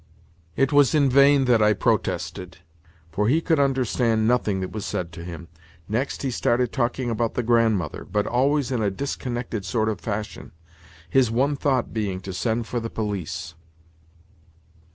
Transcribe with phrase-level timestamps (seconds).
[0.55, 2.57] It was in vain that I protested,
[3.11, 5.47] for he could understand nothing that was said to him,
[5.87, 11.29] Next he started talking about the Grandmother, but always in a disconnected sort of fashion—his
[11.29, 13.53] one thought being to send for the police.